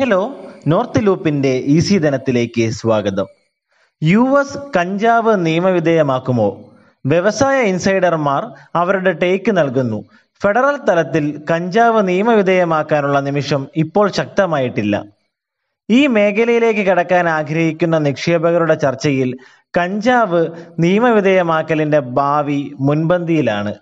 [0.00, 3.26] Hello north ലൂപ്പിന്റെ easy ധനത്തിലേക്ക് സ്വാഗതം.
[4.02, 6.70] യു എസ് കഞ്ചാവ് നിയമവിധേയമാക്കുമോ?
[7.06, 10.04] വ്യവസായ ഇൻസൈഡർമാർ അവരുടെ ടേക്ക് നൽകുന്നു.
[10.42, 15.04] ഫെഡറൽ തലത്തിൽ കഞ്ചാവ് നിയമവിധേയമാക്കാനുള്ള നിമിഷം ഇപ്പോൾ ശക്തമായിട്ടില്ല.
[15.90, 19.36] ഈ മേഖലയിലേക്ക് കടക്കാൻ ആഗ്രഹിക്കുന്ന നിക്ഷേപകരുടെ ചർച്ചയിൽ
[19.78, 20.46] കഞ്ചാവ്
[20.78, 23.74] നിയമവിധേയമാക്കലിന്റെ ഭാവി മുൻപന്തിയിലാണ്.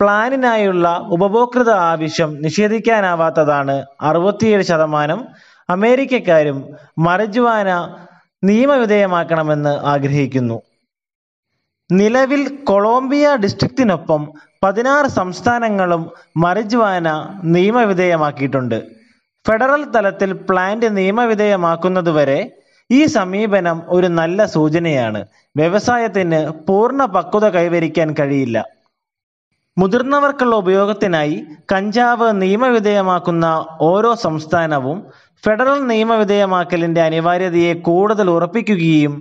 [0.00, 5.28] പ്ലാനിനായുള്ള ഉപഭോക്തൃ ആവശ്യം നിഷേധിക്കാനാവാത്തതാണ് അറുപത്തിയേഴ് ശതമാനം
[5.70, 7.96] അമേരിക്കക്കാരും മറിജുവാന
[8.44, 10.62] നിയമവിധേയമാക്കണമെന്ന് ആഗ്രഹിക്കുന്നു.
[11.92, 18.88] നിലവിൽ കൊളോംബിയ ഡിസ്ട്രിക്റ്റിനൊപ്പം പതിനാറ് സംസ്ഥാനങ്ങളും മറിജുവാന നിയമവിധേയമാക്കിയിട്ടുണ്ട്.
[19.46, 22.52] ഫെഡറൽ തലത്തിൽ പ്ലാന്റ് നിയമവിധേയമാക്കുന്നതുവരെ
[22.90, 25.26] ഈ സമീപനം ഒരു നല്ല സൂചനയാണ്.
[25.56, 28.64] വ്യവസായത്തിന് പൂർണ പക്വത കൈവരിക്കാൻ കഴിയില്ല.
[29.76, 31.36] മുതിർന്നവർക്കുള്ള ഉപയോഗത്തിനായി
[31.72, 33.46] കഞ്ചാവ് നിയമവിധേയമാക്കുന്ന
[33.80, 34.98] ഓരോ സംസ്ഥാനവും
[35.44, 39.14] ഫെഡറൽ നിയമവിധേയമാക്കലിന്റെ അനിവാര്യതയെ കൂടുതൽ ഉറപ്പിക്കുകയും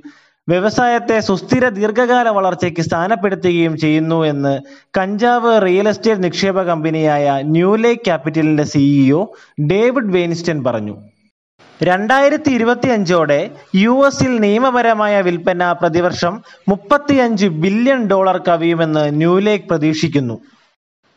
[0.48, 4.54] വ്യവസായത്തെ സുസ്ഥിര ദീർഘകാല വളർച്ചയ്ക്ക് സ്ഥാനപ്പെടുത്തുകയും ചെയ്യുന്നു എന്ന്
[4.98, 9.22] കഞ്ചാവ് റിയൽ എസ്റ്റേറ്റ് നിക്ഷേപ കമ്പനിയായ ന്യൂലേ ക്യാപിറ്റലിന്റെ സിഇഒ
[9.72, 10.96] ഡേവിഡ് വെയിൻസ്റ്റൺ പറഞ്ഞു.
[11.82, 20.42] രണ്ടായിരത്തി ഇരുപത്തി അഞ്ചോടെ യു എസിൽ നിയമപരമായ വിൽപ്പന പ്രതിവർഷം മുപ്പത്തിയഞ്ച് ബില്യൺ ഡോളർ കവിയുമെന്ന് ന്യൂലേക്ക് പ്രതീക്ഷിക്കുന്നു.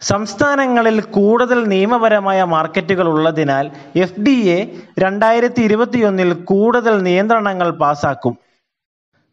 [0.00, 4.58] സംസ്ഥാനങ്ങളിൽ കൂടുതൽ നിയമപരമായ മാർക്കറ്റുകൾ ഉള്ളതിനാൽ എഫ് ഡി എ
[4.98, 8.36] രണ്ടായിരത്തി ഇരുപത്തിയൊന്നിൽ കൂടുതൽ നിയന്ത്രണങ്ങൾ പാസാക്കും.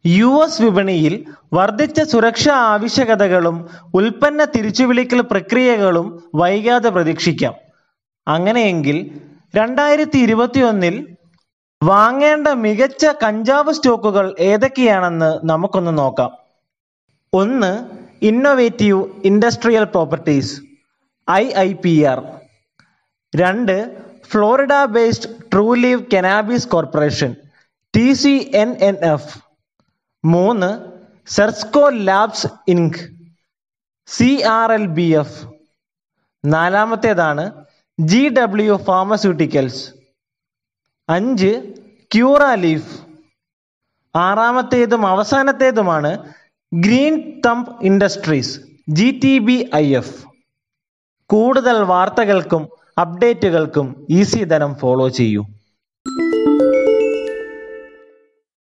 [0.05, 7.53] യു എസ് വിപണിയിൽ വർദ്ധിച്ച സുരക്ഷാ ആവശ്യകതകളും ഉൽപ്പന്ന തിരിച്ചുവിളിക്കൽ പ്രക്രിയകളും വൈകാതെ പ്രതീക്ഷിക്കാം.
[8.27, 9.09] അങ്ങനെയെങ്കിൽ
[9.55, 10.95] രണ്ടായിരത്തി ഇരുപത്തിയൊന്നിൽ
[11.81, 16.31] വാങ്ങേണ്ട മികച്ച കഞ്ചാവ് സ്റ്റോക്കുകൾ ഏതൊക്കെയാണെന്ന് നമുക്കൊന്ന് നോക്കാം.
[17.33, 17.71] ഒന്ന്
[18.21, 18.99] innovative
[19.29, 20.53] industrial properties
[21.27, 22.19] I I P R
[23.33, 23.75] രണ്ട്
[24.31, 25.29] Florida based
[25.83, 27.31] Trulieve cannabis corporation
[27.93, 29.31] T C N N F
[30.23, 30.69] മൂന്ന്
[31.27, 32.99] Cresco labs inc
[34.07, 35.39] C R L B F
[36.43, 37.45] നാലാമത്തേതാണ്
[37.97, 39.81] G W pharmaceuticals
[41.09, 41.73] അഞ്ച്
[42.15, 43.01] ക്യൂറ ലീഫ്.
[44.15, 46.11] ആറാമത്തേതും അവസാനത്തേതുമാണ്
[46.73, 48.59] green thumb industries
[48.89, 50.25] G T B I F.
[51.29, 52.69] കൂടുതൽ വാർത്തകൾക്കും
[53.01, 55.45] അപ്ഡേറ്റുകൾക്കും easy ധനം follow ചെയ്യൂ.